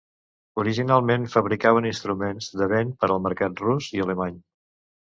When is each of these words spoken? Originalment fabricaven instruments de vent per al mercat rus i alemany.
Originalment 0.61 1.27
fabricaven 1.33 1.89
instruments 1.91 2.51
de 2.63 2.71
vent 2.75 2.99
per 3.05 3.13
al 3.17 3.25
mercat 3.29 3.67
rus 3.69 3.95
i 3.99 4.07
alemany. 4.09 4.43